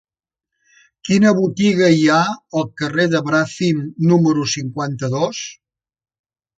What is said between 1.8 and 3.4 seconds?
hi ha al carrer de